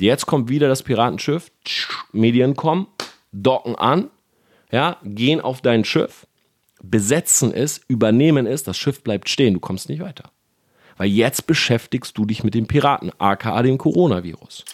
[0.00, 1.52] Und jetzt kommt wieder das Piratenschiff,
[2.12, 2.86] Medien kommen,
[3.32, 4.08] docken an,
[4.72, 6.26] ja, gehen auf dein Schiff,
[6.82, 10.30] besetzen es, übernehmen es, das Schiff bleibt stehen, du kommst nicht weiter.
[10.96, 14.64] Weil jetzt beschäftigst du dich mit dem Piraten, aka dem Coronavirus.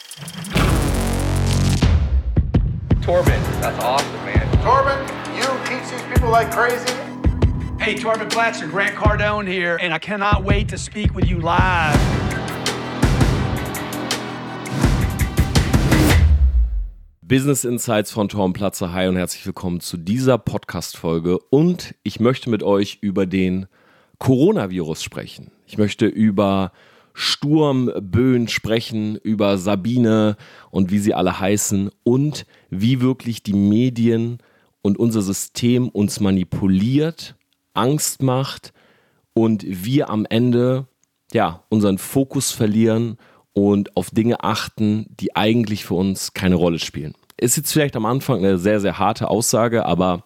[3.04, 4.48] Torben, that's awesome, man.
[4.62, 4.96] Torben,
[5.34, 6.95] you teach these people like crazy.
[7.80, 12.16] Hey, Torben Blatcher, Grant Cardone here, and I cannot wait to speak with you live.
[17.29, 18.93] Business Insights von Torben Platzer.
[18.93, 21.41] Hi und herzlich willkommen zu dieser Podcast-Folge.
[21.51, 23.66] Und ich möchte mit euch über den
[24.19, 25.51] Coronavirus sprechen.
[25.66, 26.71] Ich möchte über
[27.15, 30.37] Sturmböen sprechen, über Sabine
[30.71, 34.38] und wie sie alle heißen und wie wirklich die Medien
[34.83, 37.35] und unser System uns manipuliert,
[37.74, 38.73] Angst macht
[39.35, 40.87] und wir am Ende
[41.33, 43.19] ja unseren Fokus verlieren
[43.56, 47.15] und auf Dinge achten, die eigentlich für uns keine Rolle spielen.
[47.38, 50.24] Ist jetzt vielleicht am Anfang eine sehr, sehr harte Aussage, aber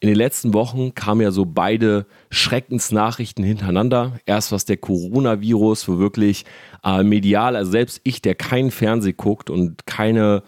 [0.00, 4.18] in den letzten Wochen kamen ja so beide Schreckensnachrichten hintereinander.
[4.24, 6.46] Erst was der Coronavirus, wo wirklich
[6.82, 10.42] äh, medial, also selbst ich, der keinen Fernseh guckt und keine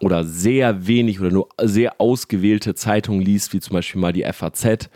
[0.00, 4.88] oder sehr wenig oder nur sehr ausgewählte Zeitungen liest, wie zum Beispiel mal die FAZ,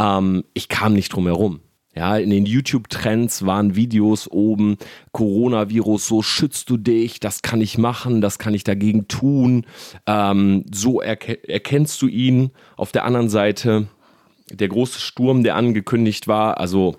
[0.00, 1.60] ähm, ich kam nicht drum herum.
[1.94, 4.78] Ja, in den YouTube-Trends waren Videos oben,
[5.12, 9.66] Coronavirus, so schützt du dich, das kann ich machen, das kann ich dagegen tun,
[10.06, 12.50] ähm, so erke erkennst du ihn.
[12.78, 13.88] Auf der anderen Seite
[14.50, 16.96] der große Sturm, der angekündigt war, also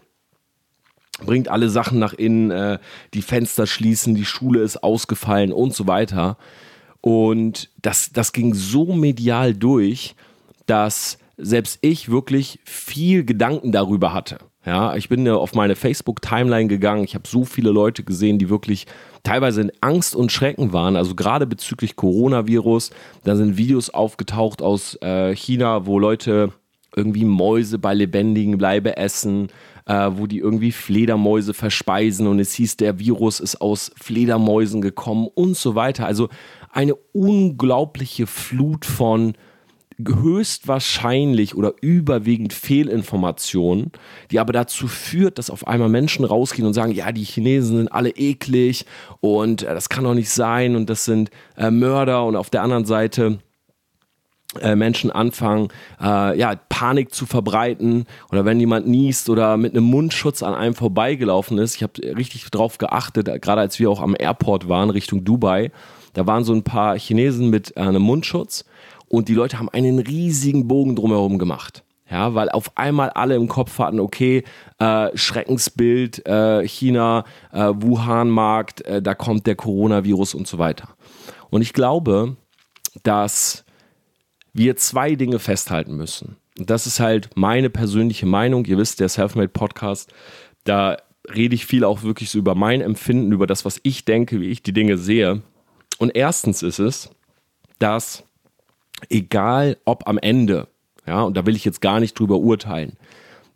[1.26, 2.78] bringt alle Sachen nach innen, äh,
[3.16, 6.38] die Fenster schließen, die Schule ist ausgefallen und so weiter.
[7.02, 10.16] Und das, das ging so medial durch,
[10.68, 14.40] dass selbst ich wirklich viel Gedanken darüber hatte.
[14.66, 17.04] Ja, ich bin auf meine Facebook-Timeline gegangen.
[17.04, 18.88] Ich habe so viele Leute gesehen, die wirklich
[19.24, 20.96] teilweise in Angst und Schrecken waren.
[20.96, 22.92] Also gerade bezüglich Coronavirus.
[23.26, 26.54] Da sind Videos aufgetaucht aus äh, China, wo Leute
[26.96, 29.50] irgendwie Mäuse bei lebendigen Bleibe essen,
[29.86, 35.28] äh, wo die irgendwie Fledermäuse verspeisen und es hieß, der Virus ist aus Fledermäusen gekommen
[35.34, 36.06] und so weiter.
[36.06, 36.30] Also
[36.72, 39.34] eine unglaubliche Flut von
[39.98, 43.92] höchstwahrscheinlich oder überwiegend Fehlinformationen,
[44.32, 47.92] die aber dazu führt, dass auf einmal Menschen rausgehen und sagen, ja, die Chinesen sind
[47.92, 48.86] alle eklig
[49.20, 52.64] und äh, das kann doch nicht sein und das sind äh, Mörder und auf der
[52.64, 53.40] anderen Seite
[54.62, 59.86] äh, Menschen anfangen, äh, ja, Panik zu verbreiten oder wenn jemand niest oder mit einem
[59.86, 61.76] Mundschutz an einem vorbeigelaufen ist.
[61.76, 65.72] Ich habe richtig drauf geachtet, gerade als wir auch am Airport waren, Richtung Dubai.
[66.14, 68.66] Da waren so ein paar Chinesen mit äh, einem Mundschutz
[69.14, 71.84] und die Leute haben einen riesigen Bogen drumherum gemacht.
[72.10, 74.44] Ja, weil auf einmal alle im Kopf hatten, okay,
[74.80, 80.90] äh, Schreckensbild, äh, China, äh, Wuhan-Markt, äh, da kommt der Coronavirus und so weiter.
[81.52, 82.38] Und ich glaube,
[83.04, 83.66] dass
[84.52, 86.38] wir zwei Dinge festhalten müssen.
[86.58, 88.66] Und das ist halt meine persönliche Meinung.
[88.66, 90.12] Ihr wisst, der Selfmade Podcast,
[90.64, 90.98] da
[91.36, 94.50] rede ich viel auch wirklich so über mein Empfinden, über das, was ich denke, wie
[94.50, 95.44] ich die Dinge sehe.
[96.00, 97.12] Und erstens ist es,
[97.78, 98.24] dass
[99.10, 100.68] egal ob am Ende,
[101.06, 102.94] ja, und da will ich jetzt gar nicht drüber urteilen,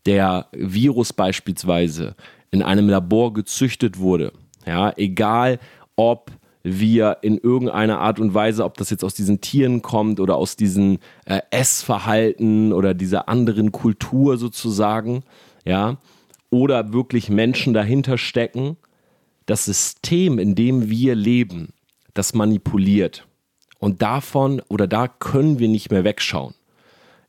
[0.06, 2.16] der Virus beispielsweise
[2.52, 4.34] in einem Labor gezüchtet wurde,
[4.66, 5.60] ja, egal
[5.96, 6.32] ob
[6.64, 10.56] wir in irgendeiner Art und Weise, ob das jetzt aus diesen Tieren kommt oder aus
[10.56, 15.24] diesem äh, Essverhalten oder dieser anderen Kultur sozusagen,
[15.66, 15.98] ja,
[16.50, 18.78] oder wirklich Menschen dahinter stecken,
[19.46, 21.74] das System, in dem wir leben,
[22.14, 23.27] das manipuliert.
[23.80, 26.54] Und davon oder da können wir nicht mehr wegschauen.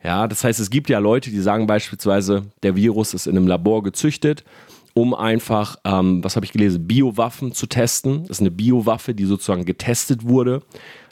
[0.02, 3.48] Ja, das heißt, es gibt ja Leute, die sagen beispielsweise, der Virus ist in einem
[3.48, 4.44] Labor gezüchtet,
[4.94, 8.22] um einfach, ähm, was habe ich gelesen, Biowaffen zu testen.
[8.22, 10.62] Das ist eine Biowaffe, die sozusagen getestet wurde.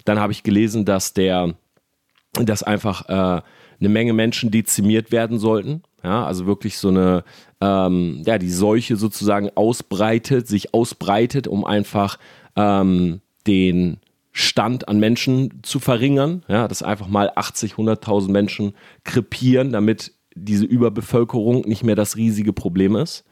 [0.04, 1.54] Dann habe ich gelesen, dass der,
[2.32, 3.42] dass einfach äh,
[3.80, 5.82] eine Menge Menschen dezimiert werden sollten.
[6.02, 7.24] Ja, also wirklich so eine,
[7.60, 12.18] ähm, ja, die Seuche sozusagen ausbreitet, sich ausbreitet, um einfach
[12.54, 13.98] ähm, den
[14.38, 20.66] Stand an Menschen zu verringern, ja, dass einfach mal 80, 100.000 Menschen krepieren, damit diese
[20.66, 23.24] Überbevölkerung nicht mehr das riesige Problem ist.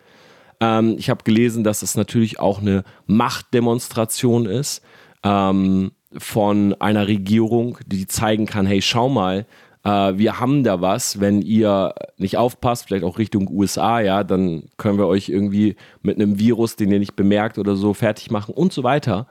[0.61, 4.83] Ähm, ich habe gelesen, dass es natürlich auch eine Machtdemonstration ist
[5.23, 9.45] ähm, von einer Regierung, die zeigen kann, hey, schau mal,
[9.85, 14.71] äh, wir haben da was, wenn ihr nicht aufpasst, vielleicht auch Richtung USA, ja, dann
[14.79, 18.55] können wir euch irgendwie mit einem Virus, den ihr nicht bemerkt oder so, fertig machen
[18.55, 19.27] und so weiter.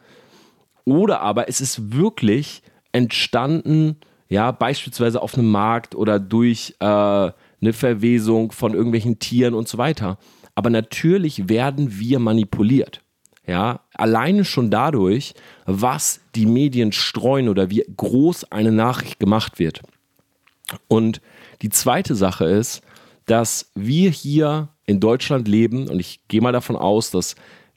[0.86, 3.98] Oder aber es ist wirklich entstanden,
[4.30, 9.78] ja, beispielsweise auf einem Markt oder durch äh, eine Verwesung von irgendwelchen Tieren und so
[9.78, 10.18] weiter.
[10.56, 13.02] Aber natürlich werden wir manipuliert.
[13.46, 15.34] Ja, alleine schon dadurch,
[15.66, 19.82] was die Medien streuen oder wie groß eine Nachricht gemacht wird.
[20.88, 21.22] Und
[21.62, 22.82] die zweite Sache ist,
[23.26, 27.36] dass wir hier in Deutschland leben und ich gehe mal davon aus, dass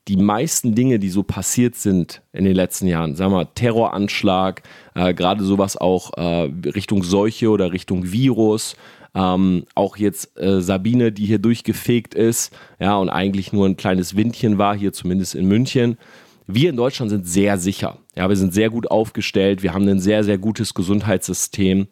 [0.09, 4.63] die meisten Dinge, die so passiert sind in den letzten Jahren, sagen wir mal Terroranschlag,
[4.95, 8.77] äh, gerade sowas auch äh, Richtung Seuche oder Richtung Virus,
[9.15, 14.15] ähm, auch jetzt äh, Sabine, die hier durchgefegt ist, ja, und eigentlich nur ein kleines
[14.15, 15.99] Windchen war, hier zumindest in München.
[16.47, 17.99] Wir in Deutschland sind sehr sicher.
[18.15, 19.65] Ja, wir sind sehr gut aufgestellt.
[19.65, 21.89] Wir haben ein sehr, sehr gutes Gesundheitssystem.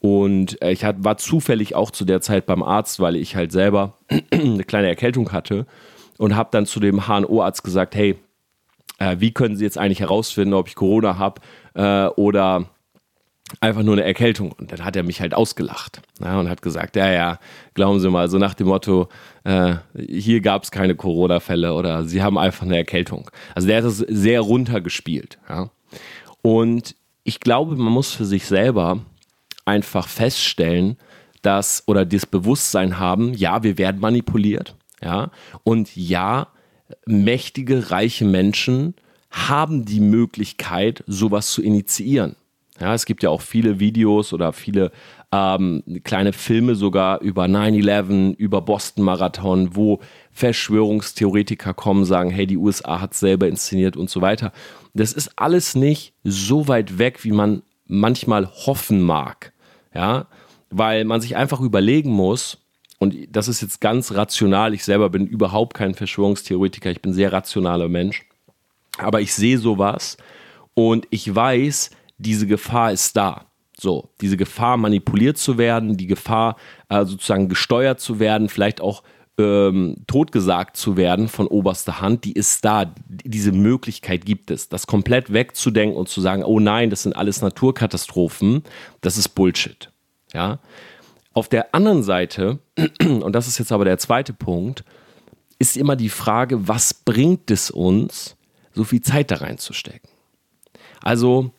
[0.00, 3.98] Und äh, ich war zufällig auch zu der Zeit beim Arzt, weil ich halt selber
[4.30, 5.66] eine kleine Erkältung hatte
[6.18, 8.16] und habe dann zu dem HNO-Arzt gesagt, hey,
[8.98, 11.40] äh, wie können Sie jetzt eigentlich herausfinden, ob ich Corona habe
[11.74, 12.66] äh, oder
[13.60, 14.52] einfach nur eine Erkältung.
[14.52, 17.38] Und dann hat er mich halt ausgelacht ja, und hat gesagt, ja, ja,
[17.74, 19.08] glauben Sie mal, so nach dem Motto,
[19.44, 23.30] äh, hier gab es keine Corona-Fälle oder Sie haben einfach eine Erkältung.
[23.54, 25.38] Also der hat das sehr runtergespielt.
[25.48, 25.70] Ja.
[26.42, 26.94] Und
[27.24, 29.00] ich glaube, man muss für sich selber
[29.64, 30.96] einfach feststellen,
[31.42, 35.30] dass oder das Bewusstsein haben, ja, wir werden manipuliert, ja,
[35.64, 36.48] und ja,
[37.06, 38.94] mächtige, reiche Menschen
[39.30, 42.36] haben die Möglichkeit, sowas zu initiieren.
[42.80, 44.92] Ja, es gibt ja auch viele Videos oder viele
[45.32, 50.00] ähm, kleine Filme sogar über 9-11, über Boston Marathon, wo
[50.30, 54.52] Verschwörungstheoretiker kommen, sagen, hey, die USA hat selber inszeniert und so weiter.
[54.94, 59.52] Das ist alles nicht so weit weg, wie man manchmal hoffen mag.
[59.92, 60.26] Ja,
[60.70, 62.67] weil man sich einfach überlegen muss,
[62.98, 67.32] und das ist jetzt ganz rational, ich selber bin überhaupt kein Verschwörungstheoretiker, ich bin sehr
[67.32, 68.24] rationaler Mensch,
[68.98, 70.16] aber ich sehe sowas
[70.74, 73.46] und ich weiß, diese Gefahr ist da.
[73.80, 76.56] So, diese Gefahr manipuliert zu werden, die Gefahr
[76.88, 79.04] äh, sozusagen gesteuert zu werden, vielleicht auch
[79.38, 82.92] ähm, totgesagt zu werden von oberster Hand, die ist da.
[83.06, 84.68] Diese Möglichkeit gibt es.
[84.68, 88.64] Das komplett wegzudenken und zu sagen, oh nein, das sind alles Naturkatastrophen,
[89.00, 89.92] das ist Bullshit.
[90.34, 90.58] Ja.
[91.34, 92.58] Auf der anderen Seite,
[93.00, 94.84] und das ist jetzt aber der zweite Punkt,
[95.58, 98.36] ist immer die Frage, was bringt es uns,
[98.72, 100.08] so viel Zeit da reinzustecken?
[101.02, 101.50] Also,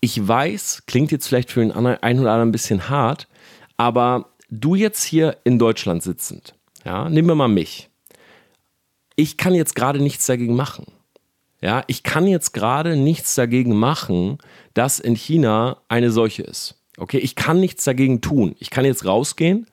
[0.00, 3.28] ich weiß, klingt jetzt vielleicht für den einen oder anderen ein bisschen hart,
[3.76, 6.54] aber du jetzt hier in Deutschland sitzend,
[6.84, 7.88] ja, nehmen wir mal mich.
[9.16, 10.86] Ich kann jetzt gerade nichts dagegen machen.
[11.60, 14.38] Ja, ich kann jetzt gerade nichts dagegen machen,
[14.74, 16.74] dass in China eine Seuche ist.
[16.96, 18.54] Okay, ich kann nichts dagegen tun.
[18.58, 19.66] Ich kann jetzt rausgehen,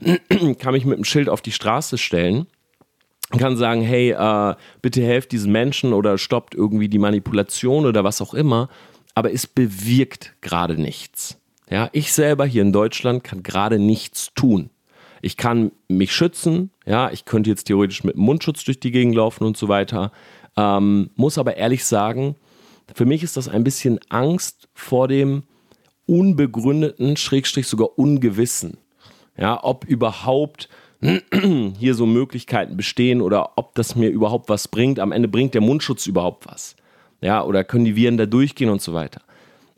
[0.58, 2.46] kann mich mit dem Schild auf die Straße stellen
[3.36, 8.22] kann sagen, hey, äh, bitte helft diesen Menschen oder stoppt irgendwie die Manipulation oder was
[8.22, 8.70] auch immer
[9.18, 11.40] aber es bewirkt gerade nichts.
[11.68, 14.70] Ja, ich selber hier in Deutschland kann gerade nichts tun.
[15.22, 19.42] Ich kann mich schützen, ja, ich könnte jetzt theoretisch mit Mundschutz durch die Gegend laufen
[19.42, 20.12] und so weiter.
[20.56, 22.36] Ähm, muss aber ehrlich sagen,
[22.94, 25.42] für mich ist das ein bisschen Angst vor dem
[26.08, 28.78] unbegründeten, Schrägstrich sogar ungewissen.
[29.36, 30.68] Ja, ob überhaupt
[31.78, 34.98] hier so Möglichkeiten bestehen oder ob das mir überhaupt was bringt.
[34.98, 36.74] Am Ende bringt der Mundschutz überhaupt was.
[37.20, 39.22] Ja, oder können die Viren da durchgehen und so weiter.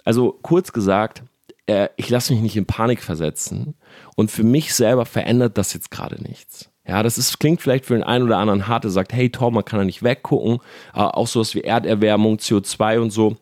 [0.05, 1.23] Also kurz gesagt,
[1.67, 3.75] äh, ich lasse mich nicht in Panik versetzen
[4.17, 6.71] und für mich selber verändert das jetzt gerade nichts.
[6.87, 9.55] Ja, das ist, klingt vielleicht für den einen oder anderen hart, der sagt, hey Tom,
[9.55, 10.59] man kann da nicht weggucken.
[10.95, 13.37] Äh, auch sowas wie Erderwärmung, CO2 und so.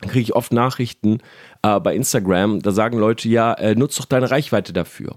[0.00, 1.18] Dann kriege ich oft Nachrichten
[1.62, 5.16] äh, bei Instagram, da sagen Leute, ja, äh, nutz doch deine Reichweite dafür.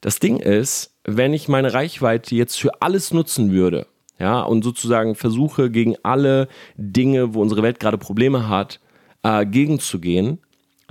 [0.00, 3.86] Das Ding ist, wenn ich meine Reichweite jetzt für alles nutzen würde,
[4.18, 8.80] ja, und sozusagen versuche gegen alle Dinge, wo unsere Welt gerade Probleme hat,
[9.22, 10.38] äh, gegenzugehen,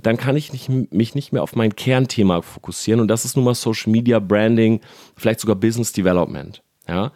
[0.02, 3.44] dann kann ich nicht, mich nicht mehr auf mein Kernthema fokussieren und das ist nun
[3.44, 4.80] mal Social Media, Branding,
[5.16, 6.62] vielleicht sogar Business Development.
[6.86, 7.12] Ja.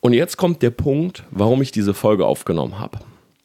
[0.00, 3.00] Und jetzt kommt der Punkt, warum ich diese Folge aufgenommen habe.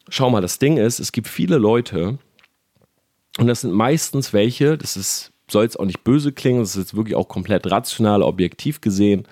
[0.08, 2.18] Schau mal, das Ding ist, es gibt viele Leute,
[3.40, 6.76] und das sind meistens welche, das ist, soll jetzt auch nicht böse klingen, das ist
[6.76, 9.26] jetzt wirklich auch komplett rational, objektiv gesehen,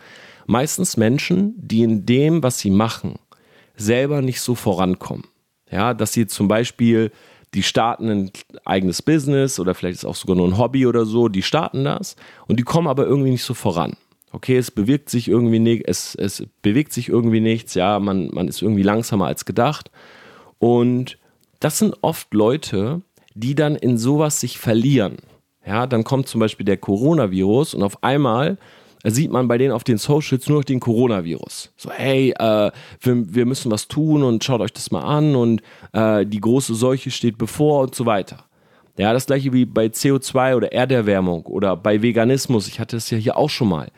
[0.47, 3.19] meistens Menschen, die in dem, was sie machen,
[3.77, 5.25] selber nicht so vorankommen.
[5.71, 7.12] Ja, dass sie zum Beispiel,
[7.53, 8.31] die starten ein
[8.65, 12.17] eigenes Business oder vielleicht ist auch sogar nur ein Hobby oder so, die starten das
[12.47, 13.95] und die kommen aber irgendwie nicht so voran.
[14.33, 18.49] Okay, es bewegt sich irgendwie nicht, es, es bewegt sich irgendwie nichts, ja, man, man
[18.49, 19.91] ist irgendwie langsamer als gedacht.
[20.59, 21.19] Und
[21.61, 23.03] das sind oft Leute,
[23.38, 25.16] die dann in sowas sich verlieren.
[25.66, 28.59] Ja, dann kommt zum Beispiel der Coronavirus und auf einmal
[29.04, 31.73] sieht man bei denen auf den Socials nur noch den Coronavirus.
[31.76, 35.62] So, hey, äh, wir, wir, müssen was tun und schaut euch das mal an und
[35.92, 38.45] äh, die große Seuche steht bevor und so weiter.
[38.97, 42.66] Ja, das gleiche wie bei CO2 oder Erderwärmung oder bei Veganismus.
[42.66, 43.88] Ich hatte es ja hier auch schon mal.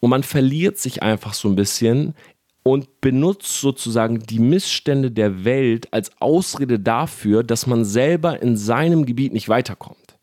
[0.00, 2.14] Und man verliert sich einfach so ein bisschen
[2.62, 9.06] und benutzt sozusagen die Missstände der Welt als Ausrede dafür, dass man selber in seinem
[9.06, 10.18] Gebiet nicht weiterkommt.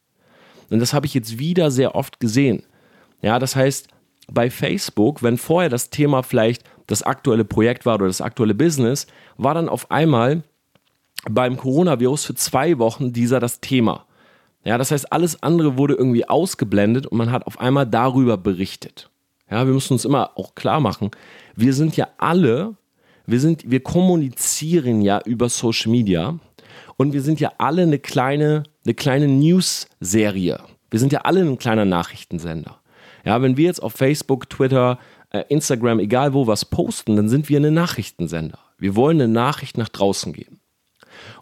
[0.69, 2.63] Und das habe ich jetzt wieder sehr oft gesehen.
[3.21, 3.87] Ja, das heißt,
[4.31, 9.07] bei Facebook, wenn vorher das Thema vielleicht das aktuelle Projekt war oder das aktuelle Business,
[9.37, 10.43] war dann auf einmal
[11.29, 14.05] beim Coronavirus für zwei Wochen dieser das Thema.
[14.63, 19.09] Ja, das heißt, alles andere wurde irgendwie ausgeblendet und man hat auf einmal darüber berichtet.
[19.55, 21.11] Ja, wir müssen uns immer auch klar machen,
[21.55, 22.75] wir sind ja alle,
[23.25, 26.37] wir sind, wir kommunizieren ja über Social Media
[26.97, 30.59] und wir sind ja alle eine kleine, eine kleine News-Serie.
[30.91, 32.81] Wir sind ja alle ein kleiner Nachrichtensender.
[33.23, 37.47] Ja, wenn wir jetzt auf Facebook, Twitter, äh, Instagram, egal wo was posten, dann sind
[37.47, 38.59] wir eine Nachrichtensender.
[38.77, 40.59] Wir wollen eine Nachricht nach draußen geben.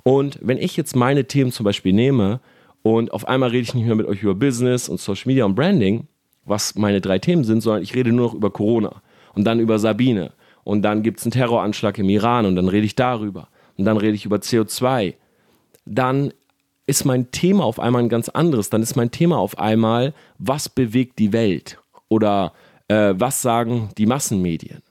[0.03, 2.41] Und wenn ich jetzt meine Themen zum Beispiel nehme
[2.83, 5.55] und auf einmal rede ich nicht mehr mit euch über Business und Social Media und
[5.55, 6.07] Branding,
[6.45, 9.01] was meine drei Themen sind, sondern ich rede nur noch über Corona
[9.33, 10.31] und dann über Sabine
[10.63, 13.47] und dann gibt es einen Terroranschlag im Iran und dann rede ich darüber
[13.77, 15.15] und dann rede ich über CO2,
[15.85, 16.33] dann
[16.85, 18.69] ist mein Thema auf einmal ein ganz anderes.
[18.69, 22.53] Dann ist mein Thema auf einmal, was bewegt die Welt oder
[22.87, 24.81] äh, was sagen die Massenmedien.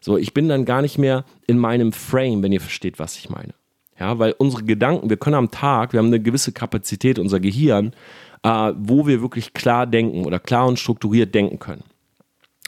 [0.00, 3.30] So, ich bin dann gar nicht mehr in meinem Frame, wenn ihr versteht, was ich
[3.30, 3.54] meine.
[3.98, 7.92] Ja, weil unsere Gedanken, wir können am Tag, wir haben eine gewisse Kapazität, unser Gehirn,
[8.42, 11.84] äh, wo wir wirklich klar denken oder klar und strukturiert denken können.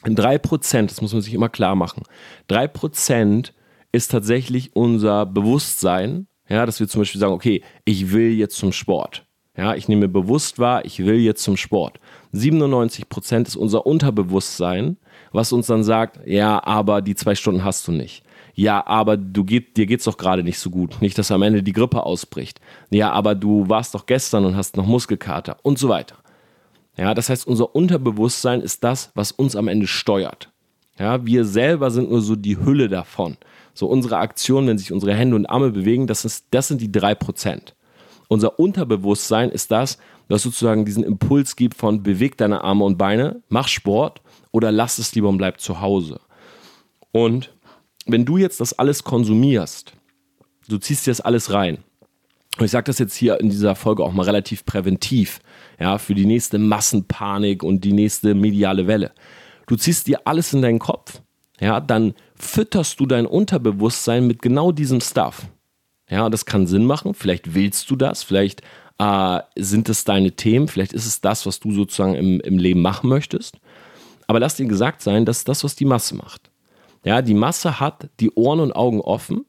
[0.03, 2.03] Drei Prozent, das muss man sich immer klar machen,
[2.47, 3.53] drei Prozent
[3.91, 8.71] ist tatsächlich unser Bewusstsein, ja, dass wir zum Beispiel sagen, okay, ich will jetzt zum
[8.71, 9.25] Sport.
[9.57, 11.99] Ja, ich nehme bewusst wahr, ich will jetzt zum Sport.
[12.33, 14.97] 97 Prozent ist unser Unterbewusstsein,
[15.31, 18.24] was uns dann sagt, ja, aber die zwei Stunden hast du nicht.
[18.55, 21.01] Ja, aber du geht, dir geht's doch gerade nicht so gut.
[21.01, 22.61] Nicht, dass am Ende die Grippe ausbricht.
[22.89, 26.15] Ja, aber du warst doch gestern und hast noch Muskelkater und so weiter.
[26.97, 30.49] Ja, das heißt, unser Unterbewusstsein ist das, was uns am Ende steuert.
[30.97, 33.35] Ja, wir selber sind nur so die Hülle davon.
[33.73, 36.91] So unsere Aktionen, wenn sich unsere Hände und Arme bewegen, das, ist, das sind die
[36.91, 37.75] drei Prozent.
[38.29, 39.97] Unser Unterbewusstsein ist das,
[40.29, 44.21] was sozusagen diesen Impuls gibt von beweg deine Arme und Beine, mach Sport
[44.51, 46.21] oder lass es lieber und bleib zu Hause.
[47.11, 47.53] Und
[48.05, 49.93] wenn du jetzt das alles konsumierst,
[50.67, 51.79] du ziehst dir das alles rein,
[52.57, 55.39] und ich sage das jetzt hier in dieser Folge auch mal relativ präventiv,
[55.79, 59.11] ja, für die nächste Massenpanik und die nächste mediale Welle.
[59.67, 61.21] Du ziehst dir alles in deinen Kopf,
[61.59, 65.47] ja, dann fütterst du dein Unterbewusstsein mit genau diesem Stuff.
[66.09, 67.13] Ja, das kann Sinn machen.
[67.13, 68.61] Vielleicht willst du das, vielleicht
[68.99, 72.81] äh, sind es deine Themen, vielleicht ist es das, was du sozusagen im, im Leben
[72.81, 73.57] machen möchtest.
[74.27, 76.49] Aber lass dir gesagt sein, das ist das, was die Masse macht.
[77.05, 79.45] Ja, die Masse hat die Ohren und Augen offen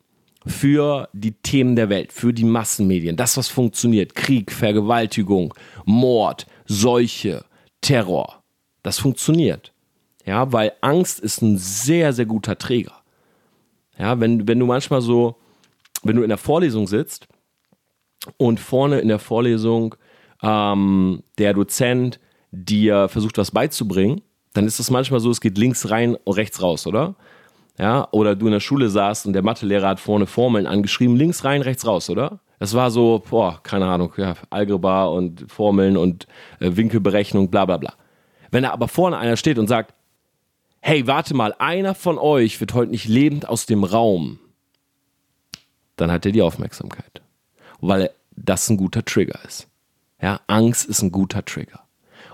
[0.47, 5.55] für die Themen der Welt, für die Massenmedien, das, was funktioniert, Krieg, Vergewaltigung,
[5.87, 7.45] Mord, Seuche,
[7.81, 8.43] Terror,
[8.83, 9.73] das funktioniert.
[10.27, 12.93] Ja, weil Angst ist ein sehr, sehr guter Träger.
[13.99, 15.37] Ja, wenn, wenn du manchmal so,
[16.03, 17.27] wenn du in der Vorlesung sitzt
[18.37, 19.95] und vorne in der Vorlesung
[20.43, 22.21] ähm, der Dozent
[22.51, 24.21] dir versucht, was beizubringen,
[24.53, 27.17] dann ist es manchmal so, es geht links rein und rechts raus, oder?
[27.79, 31.45] Ja, oder du in der Schule saßt und der Mathelehrer hat vorne Formeln angeschrieben, links
[31.45, 32.41] rein, rechts raus, oder?
[32.59, 36.27] Es war so, boah, keine Ahnung, ja, Algebra und Formeln und
[36.61, 37.95] äh, Winkelberechnung, bla bla bla.
[38.51, 39.95] Wenn da aber vorne einer steht und sagt,
[40.81, 44.39] hey, warte mal, einer von euch wird heute nicht lebend aus dem Raum,
[45.97, 47.23] dann hat er die Aufmerksamkeit.
[47.81, 49.69] Weil das ein guter Trigger ist.
[50.21, 51.81] Ja, Angst ist ein guter Trigger.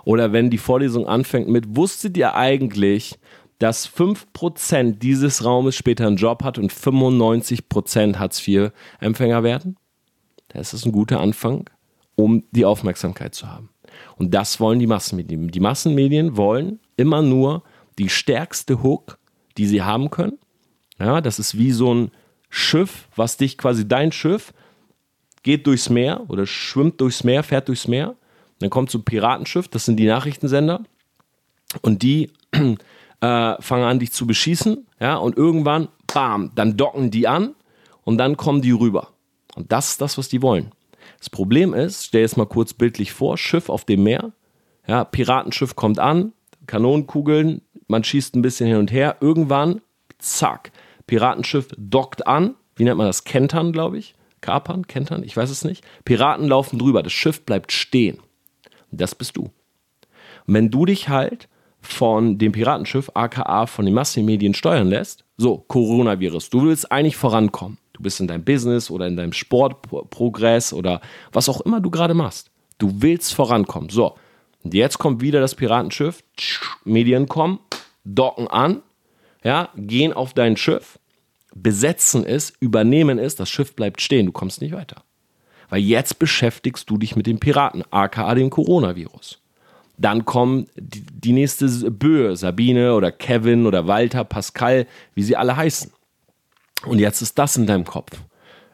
[0.04, 3.18] Oder wenn die Vorlesung anfängt mit, wusstet ihr eigentlich,
[3.62, 9.76] dass 5% dieses Raumes später einen Job hat und 95% Hartz-IV-Empfänger werden?
[10.48, 11.70] Das ist ein guter Anfang,
[12.16, 13.68] um die Aufmerksamkeit zu haben.
[14.16, 15.46] Und das wollen die Massenmedien.
[15.46, 17.62] Die Massenmedien wollen immer nur
[18.00, 19.18] die stärkste Hook,
[19.56, 20.38] die sie haben können.
[20.98, 22.10] Ja, das ist wie so ein
[22.50, 24.52] Schiff, was dich quasi dein Schiff
[25.44, 28.16] geht durchs Meer oder schwimmt durchs Meer, fährt durchs Meer.
[28.58, 30.82] Dann kommt so ein Piratenschiff, das sind die Nachrichtensender.
[31.80, 32.32] Und die
[33.22, 37.54] äh, fangen an, dich zu beschießen, ja, und irgendwann, bam, dann docken die an
[38.02, 39.08] und dann kommen die rüber.
[39.54, 40.72] Und das ist das, was die wollen.
[41.18, 44.32] Das Problem ist, stell jetzt mal kurz bildlich vor, Schiff auf dem Meer,
[44.86, 46.32] ja, Piratenschiff kommt an,
[46.66, 49.80] Kanonenkugeln, man schießt ein bisschen hin und her, irgendwann,
[50.18, 50.72] zack,
[51.06, 53.24] Piratenschiff dockt an, wie nennt man das?
[53.24, 54.14] Kentern, glaube ich.
[54.40, 55.84] Kapern, Kentern, ich weiß es nicht.
[56.04, 58.18] Piraten laufen drüber, das Schiff bleibt stehen.
[58.90, 59.42] Und das bist du.
[59.42, 61.48] Und wenn du dich halt
[61.82, 65.24] von dem Piratenschiff, aka von den Massenmedien steuern lässt.
[65.36, 67.78] So, Coronavirus, du willst eigentlich vorankommen.
[67.92, 71.00] Du bist in deinem Business oder in deinem Sportprogress oder
[71.32, 72.50] was auch immer du gerade machst.
[72.78, 73.90] Du willst vorankommen.
[73.90, 74.14] So,
[74.62, 76.22] und jetzt kommt wieder das Piratenschiff,
[76.84, 77.58] Medien kommen,
[78.04, 78.82] docken an,
[79.44, 80.98] ja, gehen auf dein Schiff,
[81.54, 85.02] besetzen es, übernehmen es, das Schiff bleibt stehen, du kommst nicht weiter.
[85.68, 89.41] Weil jetzt beschäftigst du dich mit den Piraten, aka dem Coronavirus.
[89.98, 95.92] Dann kommen die, nächste Böe, Sabine oder Kevin oder Walter, Pascal, wie sie alle heißen.
[96.86, 98.10] Und jetzt ist das in deinem Kopf,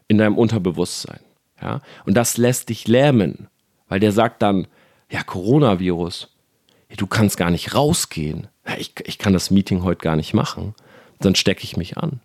[0.07, 1.21] in deinem Unterbewusstsein.
[1.61, 1.81] Ja?
[2.07, 3.49] Und das lässt dich lähmen,
[3.89, 4.67] weil der sagt dann,
[5.11, 6.29] ja, Coronavirus,
[6.97, 8.49] du kannst gar nicht rausgehen.
[8.79, 10.75] Ich, ich kann das Meeting heute gar nicht machen.
[11.21, 12.21] Dann stecke ich mich an.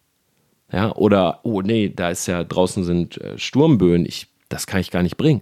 [0.72, 4.92] Ja, oder, oh nee, da ist ja draußen sind äh, Sturmböen, ich, das kann ich
[4.92, 5.42] gar nicht bringen.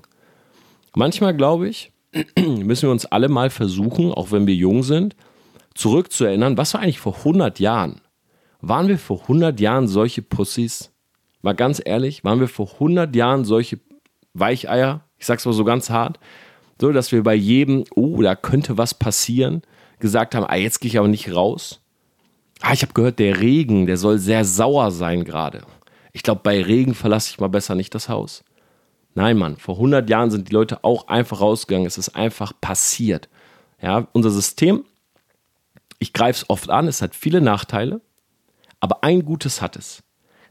[0.93, 1.90] Manchmal glaube ich,
[2.37, 5.15] müssen wir uns alle mal versuchen, auch wenn wir jung sind,
[5.75, 8.01] zurückzuerinnern, was war eigentlich vor 100 Jahren?
[8.59, 10.91] Waren wir vor 100 Jahren solche Pussys?
[11.41, 13.79] Mal ganz ehrlich, waren wir vor 100 Jahren solche
[14.33, 15.05] Weicheier?
[15.17, 16.19] Ich sag's mal so ganz hart.
[16.79, 19.61] So, dass wir bei jedem, oh, da könnte was passieren,
[19.99, 21.81] gesagt haben, ah, jetzt gehe ich aber nicht raus.
[22.61, 25.63] Ah, ich habe gehört, der Regen, der soll sehr sauer sein gerade.
[26.11, 28.43] Ich glaube, bei Regen verlasse ich mal besser nicht das Haus.
[29.13, 31.87] Nein, Mann, vor 100 Jahren sind die Leute auch einfach rausgegangen.
[31.87, 33.29] Es ist einfach passiert.
[33.81, 34.85] Ja, unser System,
[35.99, 38.01] ich greife es oft an, es hat viele Nachteile.
[38.79, 40.03] Aber ein Gutes hat es.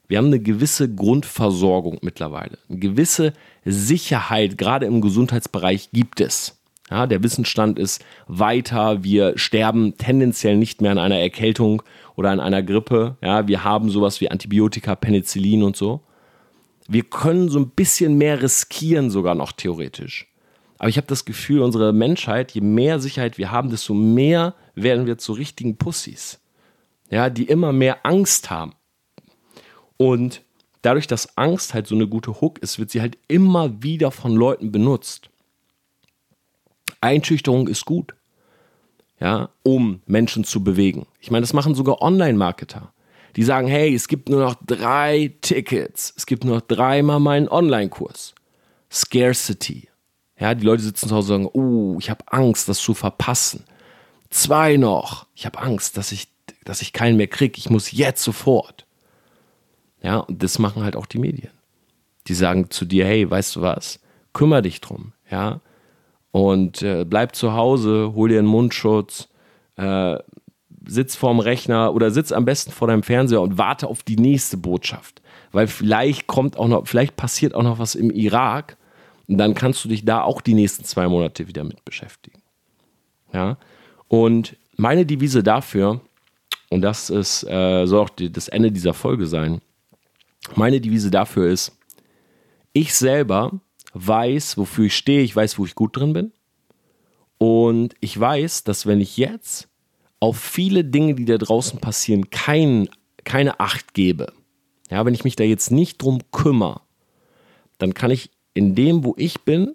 [0.06, 2.58] Wir haben eine gewisse Grundversorgung mittlerweile.
[2.68, 3.32] Eine gewisse
[3.64, 6.60] Sicherheit, gerade im Gesundheitsbereich, gibt es.
[6.90, 9.04] Ja, der Wissensstand ist weiter.
[9.04, 11.82] Wir sterben tendenziell nicht mehr an einer Erkältung
[12.16, 13.16] oder an einer Grippe.
[13.22, 16.00] Ja, wir haben sowas wie Antibiotika, Penicillin und so.
[16.90, 20.26] Wir können so ein bisschen mehr riskieren, sogar noch theoretisch.
[20.78, 25.06] Aber ich habe das Gefühl, unsere Menschheit, je mehr Sicherheit wir haben, desto mehr werden
[25.06, 26.40] wir zu richtigen Pussys
[27.11, 28.73] ja, die immer mehr Angst haben.
[29.97, 30.42] Und
[30.82, 34.35] dadurch, dass Angst halt so eine gute Hook ist, wird sie halt immer wieder von
[34.35, 35.28] Leuten benutzt.
[37.00, 38.14] Einschüchterung ist gut,
[39.18, 41.06] ja, um Menschen zu bewegen.
[41.20, 42.92] Ich meine, das machen sogar Online-Marketer.
[43.37, 47.49] Die sagen, hey, es gibt nur noch drei Tickets, es gibt nur noch dreimal meinen
[47.49, 48.34] Online-Kurs.
[48.90, 49.88] Scarcity.
[50.38, 53.64] Ja, die Leute sitzen zu Hause und sagen, oh, ich habe Angst, das zu verpassen.
[54.30, 55.26] Zwei noch.
[55.34, 56.28] Ich habe Angst, dass ich
[56.64, 57.58] dass ich keinen mehr kriege.
[57.58, 58.86] Ich muss jetzt sofort.
[60.02, 61.50] Ja, und das machen halt auch die Medien.
[62.26, 64.00] Die sagen zu dir, hey, weißt du was?
[64.32, 65.60] Kümmer dich drum, ja.
[66.30, 69.28] Und äh, bleib zu Hause, hol dir einen Mundschutz,
[69.76, 70.16] äh,
[70.90, 74.56] sitz vorm Rechner oder sitz am besten vor deinem Fernseher und warte auf die nächste
[74.56, 75.22] Botschaft.
[75.52, 78.76] Weil vielleicht kommt auch noch, vielleicht passiert auch noch was im Irak
[79.28, 82.42] und dann kannst du dich da auch die nächsten zwei Monate wieder mit beschäftigen.
[83.32, 83.56] Ja.
[84.08, 86.00] Und meine Devise dafür
[86.70, 89.60] und das ist, äh, soll auch die, das Ende dieser Folge sein.
[90.54, 91.76] Meine Devise dafür ist,
[92.72, 93.60] ich selber
[93.92, 96.32] weiß, wofür ich stehe, ich weiß, wo ich gut drin bin.
[97.38, 99.70] Und ich weiß, dass wenn ich jetzt
[100.21, 102.89] auf viele Dinge, die da draußen passieren, kein,
[103.25, 104.33] keine Acht gebe,
[104.91, 106.83] ja, wenn ich mich da jetzt nicht drum kümmere,
[107.78, 109.75] dann kann ich in dem, wo ich bin,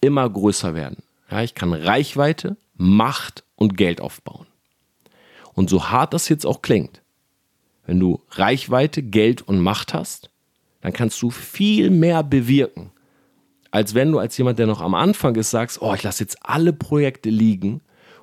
[0.00, 1.02] immer größer werden.
[1.30, 4.46] Ja, ich kann Reichweite, Macht und Geld aufbauen.
[5.54, 7.02] Und so hart das jetzt auch klingt,
[7.86, 10.30] wenn du Reichweite, Geld und Macht hast,
[10.82, 12.90] dann kannst du viel mehr bewirken,
[13.70, 16.38] als wenn du als jemand, der noch am Anfang ist, sagst, oh, ich lasse jetzt
[16.42, 17.80] alle Projekte liegen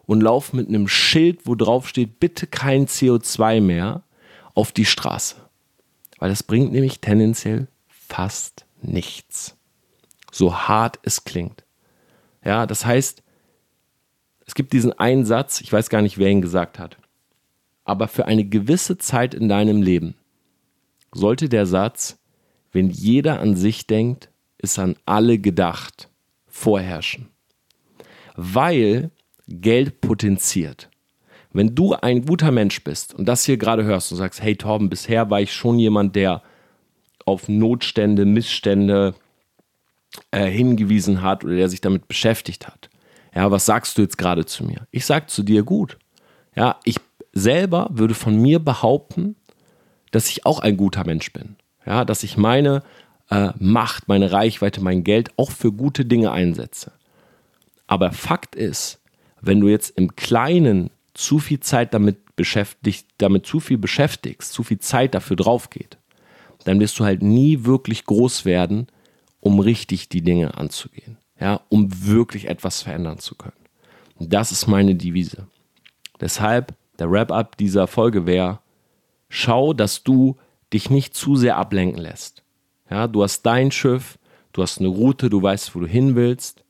[0.10, 4.04] und laufe mit einem Schild, wo drauf steht, bitte kein CO2 mehr,
[4.56, 5.36] auf die Straße.
[6.18, 9.56] Weil das bringt nämlich tendenziell fast nichts.
[10.32, 11.64] So hart es klingt.
[12.44, 13.24] Ja, das heißt,
[14.46, 16.98] es gibt diesen einen Satz, ich weiß gar nicht, wer ihn gesagt hat
[17.90, 20.14] aber für eine gewisse Zeit in deinem Leben
[21.12, 22.20] sollte der Satz,
[22.72, 26.08] wenn jeder an sich denkt, ist an alle gedacht,
[26.46, 27.30] vorherrschen.
[28.36, 29.10] Weil
[29.50, 30.90] Geld potenziert.
[31.52, 34.90] Wenn du ein guter Mensch bist und das hier gerade hörst und sagst, hey Torben,
[34.90, 36.44] bisher war ich schon jemand, der
[37.26, 39.16] auf Notstände, Missstände
[40.32, 42.90] äh, hingewiesen hat oder der sich damit beschäftigt hat.
[43.34, 44.88] Ja, was sagst du jetzt gerade zu mir?
[44.92, 45.98] Ich sag zu dir gut.
[46.56, 46.98] Ja, ich
[47.34, 49.36] selber würde von mir behaupten,
[50.12, 51.56] dass ich auch ein guter Mensch bin.
[51.86, 52.84] Ja, dass ich meine
[53.30, 56.92] äh, Macht, meine Reichweite, mein Geld auch für gute Dinge einsetze.
[57.88, 58.99] Aber Fakt ist,
[59.42, 64.64] wenn du jetzt im Kleinen zu viel Zeit damit beschäftigt, damit zu viel beschäftigst, zu
[64.64, 65.98] viel Zeit dafür drauf geht,
[66.64, 68.88] dann wirst du halt nie wirklich groß werden,
[69.40, 71.18] um richtig die Dinge anzugehen.
[71.40, 73.54] Ja, um wirklich etwas verändern zu können.
[74.20, 75.48] das ist meine Devise.
[76.20, 78.60] Deshalb der Wrap-up dieser Folge wäre,
[79.30, 80.36] schau, dass du
[80.74, 82.44] dich nicht zu sehr ablenken lässt.
[82.90, 84.20] Ja, du hast dein Schiff,
[84.52, 86.64] du hast eine Route, du weißt, wo du hin willst.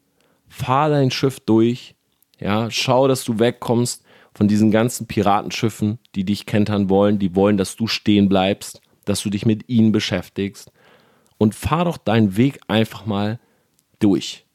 [0.47, 1.95] Fahr dein Schiff durch.
[2.39, 7.58] Ja, schau, dass du wegkommst von diesen ganzen Piratenschiffen, die dich kentern wollen, die wollen,
[7.58, 10.71] dass du stehen bleibst, dass du dich mit ihnen beschäftigst
[11.38, 13.39] und fahr doch deinen Weg einfach mal
[13.99, 14.45] durch.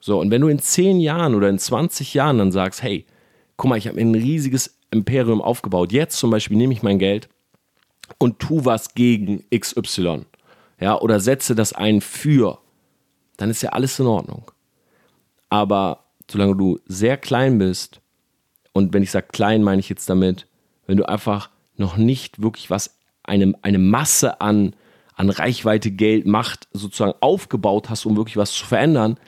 [0.00, 3.06] So, und wenn du in 10 Jahren oder in 20 Jahren dann sagst, hey,
[3.56, 6.98] guck mal, ich habe mir ein riesiges Imperium aufgebaut, jetzt zum Beispiel nehme ich mein
[6.98, 7.28] Geld
[8.18, 10.26] und tu was gegen XY,
[10.80, 12.58] ja, oder setze das ein für,
[13.36, 14.50] dann ist ja alles in Ordnung.
[15.48, 18.00] Aber solange du sehr klein bist,
[18.72, 20.48] und wenn ich sage klein, meine ich jetzt damit,
[20.86, 24.74] wenn du einfach noch nicht wirklich was, eine, eine Masse an,
[25.14, 29.18] an Reichweite, Geld, Macht sozusagen aufgebaut hast, um wirklich was zu verändern,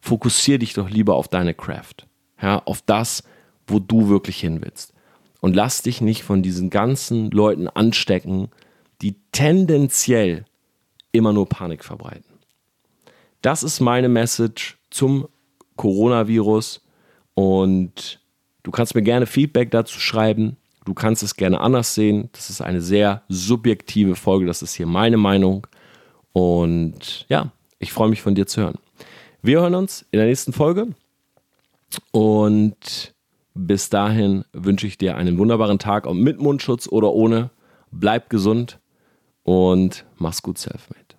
[0.00, 2.06] fokussiere dich doch lieber auf deine Craft.
[2.40, 3.24] Ja, auf das,
[3.66, 4.92] wo du wirklich hin willst.
[5.40, 8.48] Und lass dich nicht von diesen ganzen Leuten anstecken,
[9.00, 10.44] die tendenziell
[11.12, 12.24] immer nur Panik verbreiten.
[13.40, 15.26] Das ist meine Message zum
[15.80, 16.82] Coronavirus
[17.32, 18.20] und
[18.64, 20.58] du kannst mir gerne Feedback dazu schreiben.
[20.84, 22.28] Du kannst es gerne anders sehen.
[22.32, 24.44] Das ist eine sehr subjektive Folge.
[24.44, 25.66] Das ist hier meine Meinung.
[26.34, 28.78] Und ja, ich freue mich von dir zu hören.
[29.40, 30.88] Wir hören uns in der nächsten Folge.
[32.12, 33.14] Und
[33.54, 37.48] bis dahin wünsche ich dir einen wunderbaren Tag mit Mundschutz oder ohne.
[37.90, 38.78] Bleib gesund
[39.44, 41.09] und mach's gut, Selfmade.